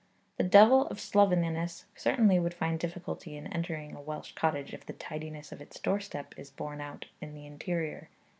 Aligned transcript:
The 0.37 0.43
devil 0.43 0.87
of 0.87 0.99
slovenliness 0.99 1.85
certainly 1.93 2.39
would 2.39 2.55
find 2.55 2.79
difficulty 2.79 3.37
in 3.37 3.45
entering 3.53 3.93
a 3.95 4.01
Welsh 4.01 4.31
cottage 4.31 4.73
if 4.73 4.83
the 4.83 4.93
tidiness 4.93 5.51
of 5.51 5.61
its 5.61 5.79
doorstep 5.79 6.33
is 6.39 6.49
borne 6.49 6.81
out 6.81 7.05
in 7.21 7.35
the 7.35 7.45
interior. 7.45 8.09